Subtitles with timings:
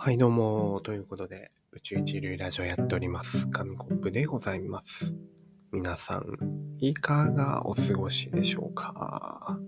[0.00, 0.80] はい、どうも。
[0.84, 3.48] ということで、宇宙一流ラジオやっております。
[3.48, 5.12] 紙コップでございます。
[5.72, 6.24] 皆さん、
[6.78, 9.58] いかがお過ごしでしょうか？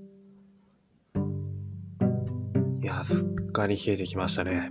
[2.80, 4.70] いや、すっかり冷えてきましたね。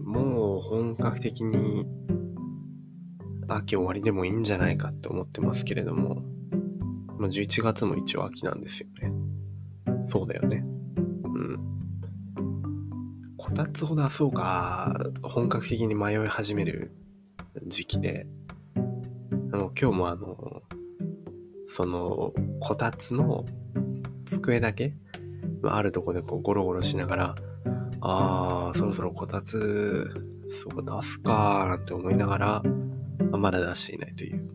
[0.00, 1.86] もう本格的に
[3.48, 6.22] 秋終わりでもいいんじゃないかって思ってますけれども、
[7.18, 9.10] まあ、11月も一応秋なんですよね。
[10.08, 10.62] そうだよね。
[11.24, 11.73] うん。
[13.54, 16.90] こたつを出そうか、本格的に迷い始める
[17.68, 18.26] 時期で、
[19.52, 20.62] あの、今日もあの、
[21.68, 23.44] その、こたつの
[24.24, 24.96] 机だけ、
[25.62, 27.34] あるとこでこうゴロゴロしながら、
[28.00, 30.10] あー、そろそろこたつ、
[30.48, 32.62] そこ出すかーなんて思いながら、
[33.38, 34.48] まだ出していないという、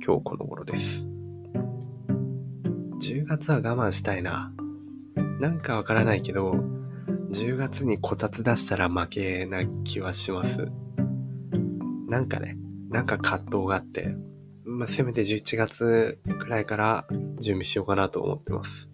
[0.00, 1.04] 今日この頃です。
[3.02, 4.52] 10月は我慢したいな。
[5.40, 6.73] なんかわからないけど、
[7.34, 10.68] 10月にこたつ出したら負けな気はします。
[12.08, 12.56] なんかね、
[12.90, 14.14] なんか葛藤があって、
[14.64, 17.08] まあ、せめて11月くらいから
[17.40, 18.88] 準備しようかなと思ってます。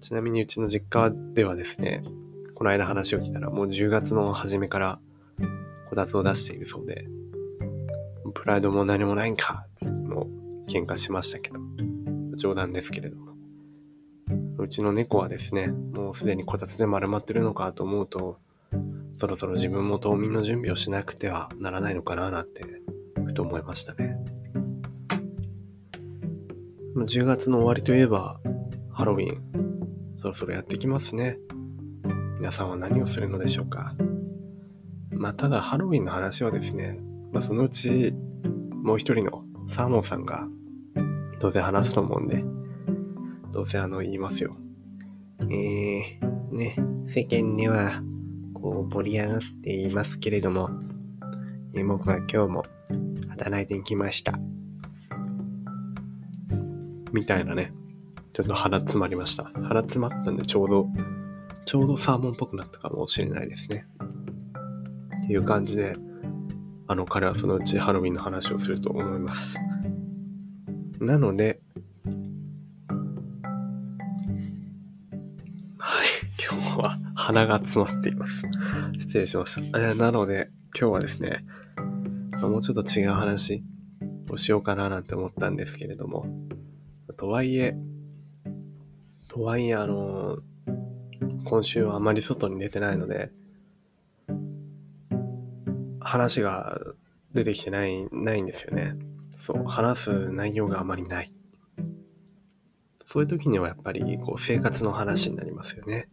[0.00, 2.04] ちなみにうちの実家ではですね、
[2.54, 5.00] この間話を聞いたらもう10月の初めから
[5.90, 7.08] こたつを出しているそうで、
[8.34, 9.66] プライドも何もないんか
[10.06, 10.28] も
[10.66, 11.58] う喧嘩しましたけど、
[12.36, 13.27] 冗談ですけれど。
[14.68, 18.36] うちの猫はですね、もうすでにこたつで丸まってるのかと思うと、
[19.14, 22.66] そろそろ自分も冬眠の準備をしなくてはならないのかななんて、
[23.24, 24.18] ふと思いましたね。
[26.96, 28.40] 10月の終わりといえば、
[28.92, 29.40] ハロウィン、
[30.20, 31.38] そろそろやってきますね。
[32.36, 33.94] 皆さんは何をするのでしょうか。
[35.12, 37.00] まあ、ただハロウィンの話はですね、
[37.32, 38.12] まあ、そのうち、
[38.82, 40.46] もう一人のサーモンさんが、
[41.38, 42.44] どうせ話すと思うんで、
[43.58, 44.56] どうせあの言いますよ。
[45.40, 46.20] えー、
[46.52, 46.76] ね、
[47.08, 48.00] 世間では、
[48.54, 50.70] こう盛り上がっていますけれども、
[51.74, 52.62] えー僕は今日も
[53.30, 54.38] 働いてきました。
[57.12, 57.72] みたいなね、
[58.32, 59.50] ちょっと腹詰まりました。
[59.64, 60.86] 腹詰まったんでちょうど、
[61.64, 63.88] ちょうどサーモンっぽくなったかもしれないですね。
[65.24, 65.96] っていう感じで、
[66.86, 69.58] あの彼はそのうちハロウィンの話をすると思います。
[71.00, 71.60] なので、
[76.40, 78.42] 今日は鼻が詰まっています。
[79.00, 79.80] 失礼しました。
[79.80, 81.44] えなので、今日はですね、
[82.40, 83.64] もうちょっと違う話
[84.30, 86.26] をしようかななんて思ったんですけれども、
[87.16, 87.76] とはいえ、
[89.26, 90.38] とはいえ、あの
[91.44, 93.32] 今週はあまり外に出てないので、
[96.00, 96.80] 話が
[97.34, 98.94] 出てきてない、ないんですよね。
[99.36, 101.32] そう、話す内容があまりない。
[103.10, 106.10] そういう時にはやっぱりこう生活の話になりますよね。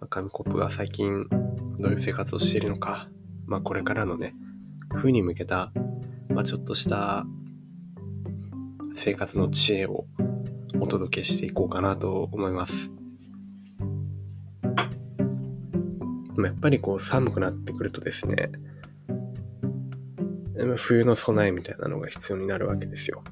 [0.00, 1.28] まあ紙コップが最近
[1.78, 3.08] どういう生活をしているのか、
[3.46, 4.34] まあこれからのね、
[4.92, 5.72] 冬に向けた、
[6.30, 7.24] まあちょっとした
[8.96, 10.06] 生活の知恵を
[10.80, 12.90] お届けしていこうかなと思います。
[16.34, 18.50] でもやっぱりこう寒くなってくるとですね、
[20.74, 23.22] 冬の備えみたいなのが必要になるわけですよ。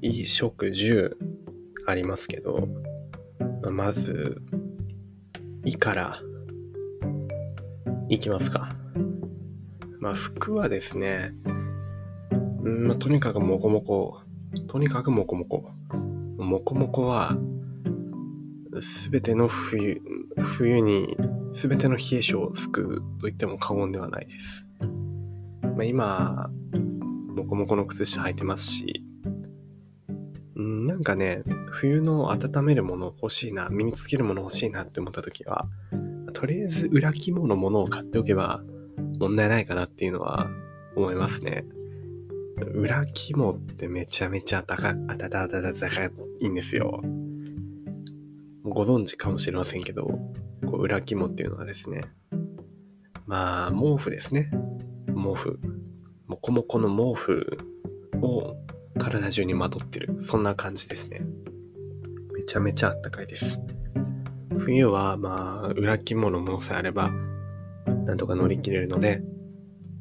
[0.00, 1.16] 衣食住
[1.88, 2.68] ありますけど、
[3.62, 4.42] まあまず、
[5.64, 6.20] 衣から
[8.08, 8.68] いきますか。
[10.00, 11.32] まあ服はですね、
[12.62, 14.20] うんま、とにかくモコモコ、
[14.66, 15.70] とにかくモコモコ。
[16.36, 17.36] モコモコは、
[18.82, 20.02] すべての冬、
[20.36, 21.16] 冬に、
[21.52, 24.68] すべての冷え性を救うと言っても過言ではないです。
[25.62, 26.50] まあ、今、
[27.34, 28.97] モコモコの靴下履いてますし、
[30.58, 35.68] なんかね、冬の温めるもの欲しいな、身につけるもの欲しいなって思った時は、
[36.32, 38.62] とりあえず裏肝のものを買っておけば
[39.20, 40.50] 問題ないかなっていうのは
[40.96, 41.64] 思いますね。
[42.74, 46.10] 裏肝ってめちゃめちゃ高い、あたたたた高
[46.40, 47.02] いんですよ。
[48.64, 50.06] ご存知かもしれませんけど、
[50.66, 52.02] こう裏肝っていうのはですね、
[53.26, 54.50] まあ、毛布ですね。
[55.06, 55.60] 毛布。
[56.26, 57.58] もこもこの毛布
[58.22, 58.56] を
[58.98, 60.20] 体中にまとってる。
[60.20, 61.22] そんな感じですね。
[62.34, 63.58] めちゃめちゃあったかいです。
[64.58, 67.10] 冬は、まあ、裏肝のものさえあれば、
[68.04, 69.22] なんとか乗り切れるので、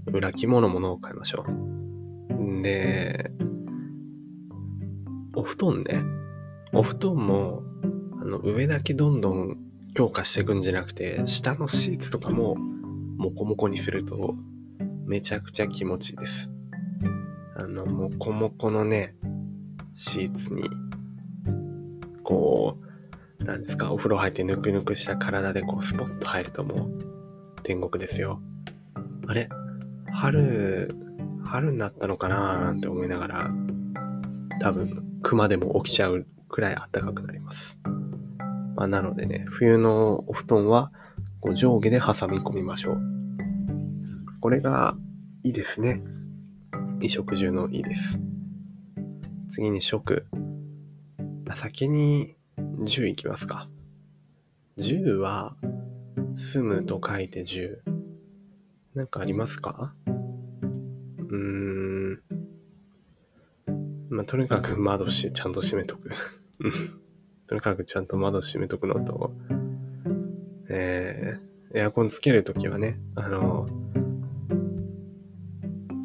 [0.07, 2.61] 裏肝のものを買いましょう。
[2.61, 3.31] で、
[5.35, 6.03] お布団ね。
[6.73, 7.63] お布団も、
[8.21, 9.57] あの、上だけどんどん
[9.93, 12.55] 強化していくんじゃなくて、下のシーツとかも、
[13.17, 14.35] モコモコにすると、
[15.05, 16.49] めちゃくちゃ気持ちいいです。
[17.59, 19.15] あの、モコモコのね、
[19.95, 20.69] シーツに、
[22.23, 22.77] こ
[23.39, 28.39] う、なんですか、お風呂入ってぬくぬくした体でこう、スポッと入るともう、天国ですよ。
[29.25, 29.49] あれ
[30.11, 30.89] 春、
[31.47, 33.51] 春になったのかななんて思いながら、
[34.61, 37.79] 多分、熊でも起きちゃうくらい暖かくなります。
[38.75, 40.91] まあ、なのでね、冬のお布団は
[41.39, 43.01] こう上下で挟み込みましょう。
[44.41, 44.95] これが
[45.43, 46.03] いいですね。
[46.99, 48.19] 衣食住のいいです。
[49.49, 50.25] 次に食。
[51.47, 53.67] あ先に10いきますか。
[54.79, 55.55] 10は、
[56.35, 57.77] 住むと書いて10。
[58.95, 59.93] なんかありますか？
[60.07, 61.37] うー
[62.15, 62.21] ん。
[64.09, 66.09] まあ、とにかく窓し、ちゃんと閉めとく。
[67.45, 69.35] とにかくちゃんと窓閉めとくのと、
[70.67, 73.67] えー、エアコンつけるときはね、あの、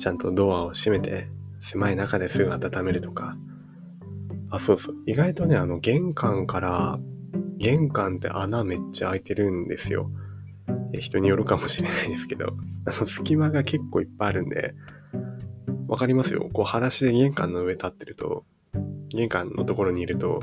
[0.02, 1.28] ちゃんとドアを閉めて、
[1.60, 3.36] 狭い中ですぐ温めるとか。
[4.50, 4.96] あ、そうそう。
[5.06, 6.98] 意外とね、あの、玄関から、
[7.56, 10.10] 玄関って穴めっちゃ開いてるんですよ。
[10.98, 14.74] 人によるかもしれないですけど、 あの、隙間が結構いっぱいあるんで、
[15.86, 16.50] わかりますよ。
[16.52, 18.44] こう、裸足で玄関の上立ってると、
[19.10, 20.42] 玄関のところにいると、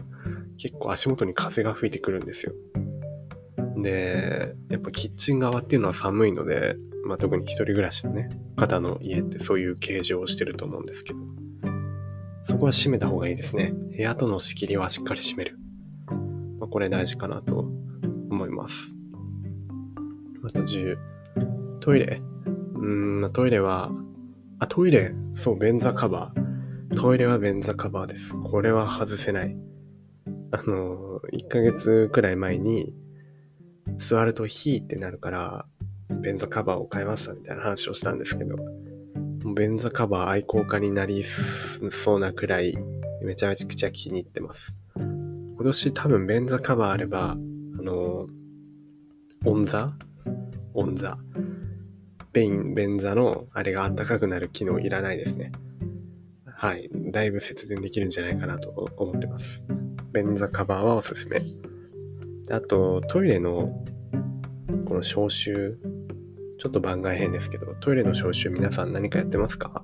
[0.57, 2.53] 結構足元に風が吹いてくるんですよ。
[3.75, 6.77] で、やっぱキッチン側っていうのは寒いので、
[7.09, 11.19] まあ、特に一人暮らしのね、方の家ってそういう形状をしてると思うんですけど、
[12.43, 13.73] そこは閉めた方がいいですね。
[13.97, 15.57] 部屋との仕切りはしっかり閉める。
[16.59, 17.61] まあ、これ大事かなと
[18.29, 18.91] 思います。
[20.45, 20.97] あと10、
[21.79, 22.21] トイレ。
[22.75, 23.91] うん、トイレは、
[24.59, 26.95] あ、トイレ、そう、便座カバー。
[26.95, 28.35] トイレは便座カバーです。
[28.35, 29.57] これは外せない。
[30.51, 32.93] あの、1ヶ月くらい前に、
[33.97, 35.65] 座るとヒーってなるから、
[36.09, 38.57] 便座カバーを買いましたみたいな話をしたんですけど、
[39.55, 42.77] 便座カバー愛好家になりそうなくらい、
[43.23, 44.75] めちゃめちゃ気に入ってます。
[44.95, 48.27] 今年多分便座カバーあれば、あの、
[49.45, 49.93] オンザ？
[50.73, 51.17] オンザ。
[52.31, 55.51] 便、便座のあれがあったかくなる機能いらないですね。
[56.45, 56.89] はい。
[56.93, 59.63] だいぶ節電できるんじゃないかなと思ってます。
[60.13, 61.41] 便座カバーはおすすめ。
[62.51, 63.83] あと、トイレの
[64.85, 65.77] この消臭、
[66.59, 69.83] ちょっと番外編ですけど、トイレの消臭皆さん何かやってますか？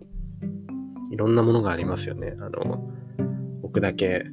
[1.10, 2.36] いろんなものがありますよね。
[2.38, 2.90] あの、
[3.64, 4.26] 置くだけ、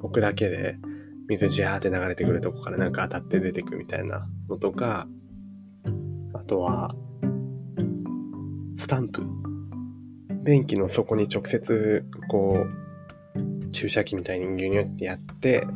[0.00, 0.78] 置くだけで
[1.28, 5.08] 水ジャーって流れてくるとこからなんか当たって出てくみたいなのとか、
[6.32, 6.94] あとは、
[8.76, 9.26] スタンプ。
[10.44, 12.66] 便器の底に直接、こ
[13.34, 15.66] う、注射器みたいにギュニュってやって、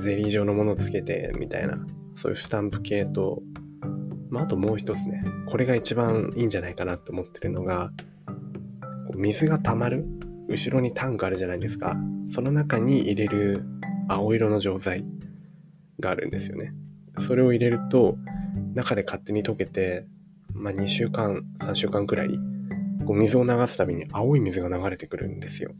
[0.00, 1.78] ゼリー状のものをつけて、みたいな、
[2.14, 3.42] そういうスタンプ系と、
[4.32, 7.92] まあ、あともう一つね、これが一番いいんじゃないかなと思ってるのが、
[9.14, 10.06] 水が溜まる
[10.48, 11.98] 後ろにタンクあるじゃないですか。
[12.26, 13.62] その中に入れる
[14.08, 15.04] 青色の錠剤
[16.00, 16.72] があるんですよね。
[17.18, 18.16] それを入れると、
[18.72, 20.06] 中で勝手に溶けて、
[20.54, 22.30] まあ、2週間、3週間くらい、
[23.06, 25.72] こう水を流すたびに青い水が流れてくるんですよ。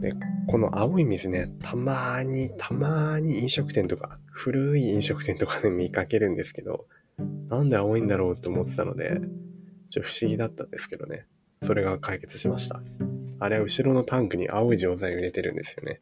[0.00, 0.12] で、
[0.48, 6.86] この青い水ね、たまに、たまに飲食店とか、古い飲食店とかで見かけるんですけど、
[7.48, 9.20] なんで青いんだろうって思ってたので、
[9.90, 11.26] ちょっと不思議だったんですけどね。
[11.62, 12.82] それが解決しました。
[13.40, 16.00] あれは後ろのタンクに青い錠剤を入れてるんですよね。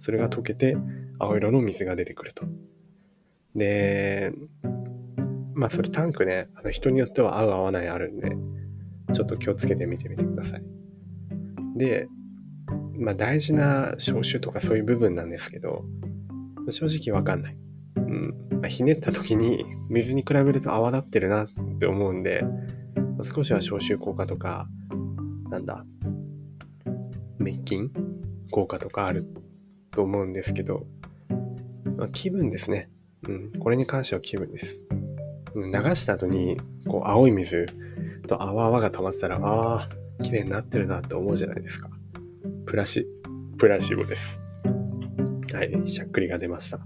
[0.00, 0.76] それが溶けて、
[1.18, 2.46] 青色の水が出てくると。
[3.54, 4.32] で、
[5.54, 8.36] まあそれタンクね、あの人によっては合う合わないあるんで、
[9.12, 10.62] ちょっと気をつけてみてみてください。
[11.76, 12.06] で、
[12.96, 15.84] まあ大事な消臭とかそういう部分なんですけど、
[16.70, 17.56] 正直わかんない。
[17.98, 18.62] うん。
[18.68, 22.44] ひねった時に 水に比べると泡立ってるなって思うんで、
[23.22, 24.68] 少しは消臭効果とか、
[25.50, 25.84] なんだ、
[27.38, 27.90] 滅菌
[28.50, 29.26] 効果とかある
[29.90, 30.86] と思うんですけど、
[31.96, 32.90] まあ、気分ですね。
[33.26, 33.52] うん。
[33.58, 34.80] これに関しては気分です。
[35.54, 37.66] 流した後に、こう、青い水
[38.26, 39.88] と泡泡が溜まってたら、ああ、
[40.22, 41.90] 綺麗になってるなって思うじゃないですか。
[42.66, 43.06] プラシ、
[43.56, 44.40] プラシボです。
[45.52, 46.80] はい、しゃっくりが出ました。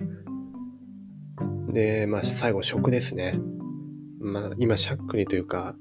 [1.73, 3.39] で、まあ、最後、食ですね。
[4.21, 5.75] まあ、今、しゃっくりというか、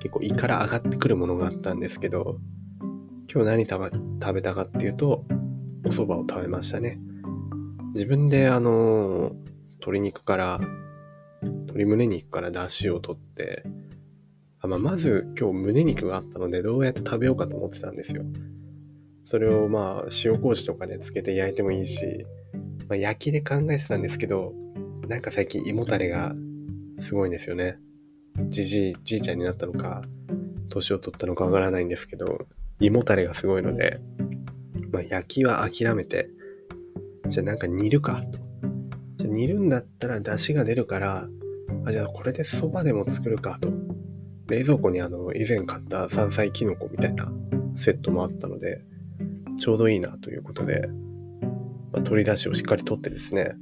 [0.00, 2.38] 結構胃から上がってくるものがあったんですけど、
[3.32, 5.24] 今日何食べたかっていうと、
[5.84, 6.98] お蕎麦を食べましたね。
[7.92, 9.32] 自分で、あの、
[9.74, 10.60] 鶏肉から、
[11.42, 13.64] 鶏胸肉から出汁を取って、
[14.60, 18.24] あまあ、まず今日胸肉があったので、どうやって食べようかと思ってたんですよ。
[19.26, 22.24] それをまあ塩麹とかでつけて焼いてもいいし、
[22.88, 24.54] まあ、焼きで考えてたんですけど、
[25.08, 26.34] なんか最近胃もたれが
[26.98, 27.78] すごいんですよね。
[28.48, 30.02] じじい、じいちゃんになったのか、
[30.68, 32.46] 年を取ったのかわからないんですけど、
[32.80, 34.00] 胃もたれがすごいので、
[34.92, 36.28] まあ、焼きは諦めて、
[37.28, 38.40] じゃあなんか煮るかと。
[39.18, 41.28] じゃ煮るんだったら出汁が出るから、
[41.84, 43.70] あ、じゃあこれでそばでも作るかと。
[44.48, 47.32] 冷蔵庫にあの、以前買った山菜きのこみたいな
[47.76, 48.82] セットもあったので、
[49.58, 50.88] ちょうどいいなということで、
[51.92, 53.54] まあ、取り出しをしっかり取ってですね、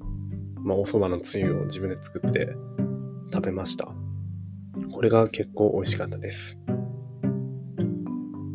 [0.64, 2.56] まあ、お蕎麦のつゆを自分で作って
[3.33, 3.87] 食べました。
[4.92, 6.59] これが結構美味しかったです。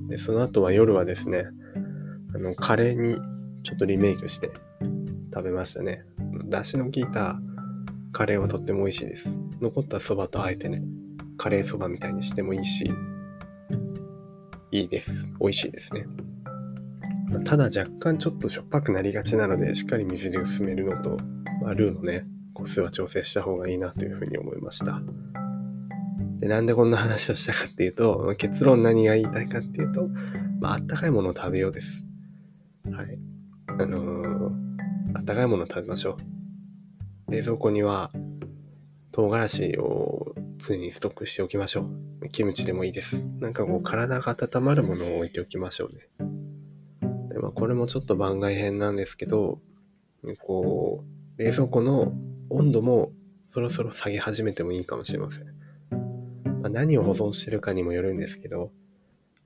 [0.07, 1.45] で、その後は夜はですね、
[2.33, 3.15] あの、カレーに
[3.61, 4.49] ちょっとリメイクして
[5.31, 6.03] 食べましたね。
[6.45, 7.39] 出汁の効いた
[8.11, 9.29] カレーはとっても美味しいです。
[9.61, 10.81] 残ったそばとあえてね、
[11.37, 12.91] カレーそばみたいにしてもいいし、
[14.71, 15.27] いいです。
[15.39, 16.07] 美味しいですね。
[17.45, 21.17] ただ若干ちょっとしょっぱくなりがちなので、しっかり水で薄めるのと、
[21.69, 24.99] まあ、ルーのね、個数は調整した方がいいなというふうに思いました。
[26.39, 30.07] で、なんでこんな話をしたかっていうと、結論何が言いたいかっていうと、
[30.59, 32.03] まあ、あったかいものを食べようです。
[32.91, 33.19] はい。
[33.67, 34.51] あのー、
[35.13, 36.17] あったかいものを食べましょ
[37.27, 37.31] う。
[37.31, 38.09] 冷蔵庫には
[39.11, 41.81] 唐辛子を常にストックしておきましょ
[42.23, 42.29] う。
[42.29, 43.23] キムチでもいいです。
[43.39, 46.07] なんかこう体が温まるものを置いておきましょうね。
[47.29, 49.59] でまあ、これもちょっと番外編なんですけど、
[50.39, 52.11] こう、冷蔵庫の
[52.49, 53.13] 温度も
[53.47, 55.45] そろそろ下げ始めてもいいかもしれません。
[56.61, 58.73] まあ、何を保存してるかにもよるんですけど、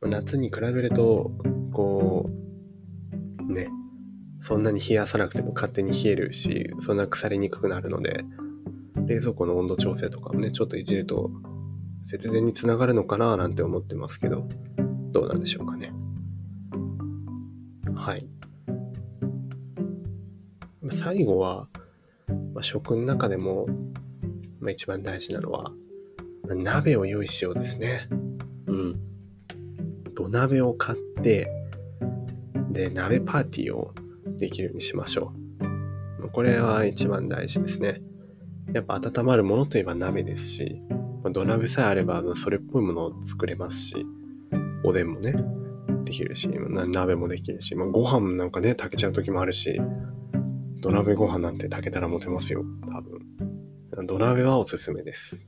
[0.02, 1.32] 夏に比べると、
[1.72, 2.32] こ
[3.48, 3.70] う、ね、
[4.42, 8.26] そんなに冷やさなくても勝手に冷えるし、そんな腐りにくくなるので、
[9.06, 11.30] 冷蔵庫の温度調整とかもね、ちょっといじると
[12.06, 14.48] 節電につながるのかななんて思ってますけど、
[15.12, 15.94] どうなんでしょうかね。
[17.94, 18.28] はい。
[20.92, 21.68] 最後は、
[22.54, 23.68] まあ、食の中でも、
[24.60, 25.72] まあ、一番大事なのは、
[26.48, 28.08] まあ、鍋を用意しようですね。
[28.68, 29.00] うん。
[30.14, 31.50] 土鍋を買って、
[32.72, 33.94] で、鍋パーティーを
[34.38, 35.34] できるようにしましょ
[36.22, 36.30] う。
[36.30, 38.02] これは一番大事ですね。
[38.74, 40.82] やっぱ温まるものといえば鍋ですし、
[41.24, 44.06] まあ、土鍋さえあればそれっぽいものを作れますし、
[44.84, 45.36] おでんもね、
[46.04, 49.80] できるし、鍋もできるし、まあ、ご飯なんかね、炊けちゃう時もあるし、
[50.84, 54.06] 土鍋ご飯なんて炊けたら持てますよ、多分。
[54.06, 55.40] 土鍋はおすすめです。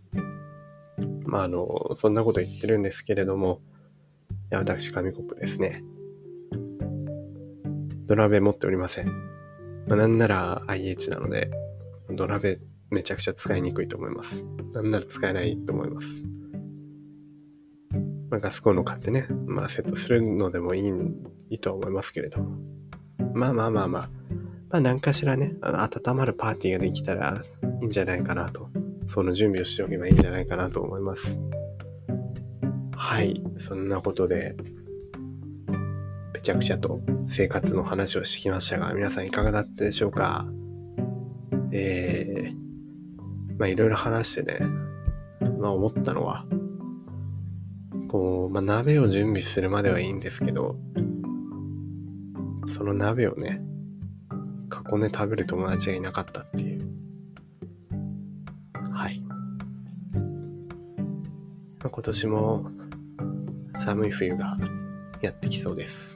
[1.25, 3.59] まあ、あの、そんなこと言ってるんですけれども、
[4.29, 5.83] いや、私、紙コップですね。
[8.05, 9.07] 土鍋持っておりません。
[9.87, 11.51] まあ、なんなら IH なので、
[12.11, 14.41] 土鍋めちゃくちゃ使いにくいと思います。
[14.73, 16.23] なんなら使えないと思います。
[18.29, 20.93] まあ、ガスコンロ買ってね、まあセットするのでもいい
[21.49, 22.57] いいとは思いますけれども。
[23.33, 24.09] まあまあまあまあ、
[24.69, 27.43] まあ何かしらね、あの温まるパーティーができたら
[27.81, 28.69] いいんじゃないかなと。
[29.07, 31.37] その準備をしておけばいいんじゃないかなと思います。
[32.95, 34.55] はい、そんなことで、
[36.33, 40.47] ぺちゃくちゃと生活の話をしてきましたが、皆さんいかがだったでしょうか？
[41.71, 44.65] えー、まあいろいろ話してね、
[45.59, 46.47] まあ思ったのは、
[48.07, 50.77] こう、まあ鍋を準備するまではいいんですけど、
[52.69, 53.61] その鍋をね、
[54.95, 56.79] 骨食べる友達がいなかったっていう。
[58.93, 59.21] はい。
[61.83, 62.71] 今年も
[63.77, 64.57] 寒い冬が
[65.19, 66.14] やってきそうです。